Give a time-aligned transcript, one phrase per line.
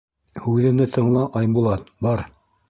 [0.45, 2.27] —Һүҙемде тыңла, Айбулат, бар.